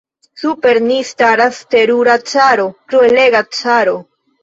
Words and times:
Super 0.43 0.79
ni 0.85 0.97
staras 1.09 1.61
terura 1.75 2.17
caro, 2.33 2.69
kruelega 2.89 3.47
caro. 3.63 3.99